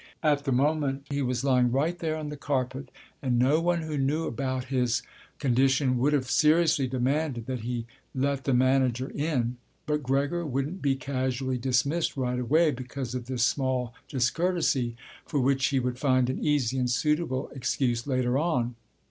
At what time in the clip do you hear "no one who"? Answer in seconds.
3.37-3.99